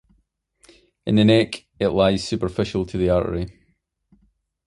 [1.05, 3.53] In the neck it lies superficial to the artery.